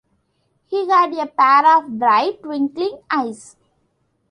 He 0.65 0.89
had 0.89 1.13
a 1.13 1.27
pair 1.27 1.77
of 1.77 1.99
bright, 1.99 2.41
twinkling 2.41 3.01
eyes. 3.11 3.55